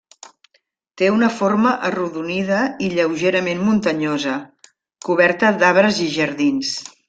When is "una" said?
1.15-1.29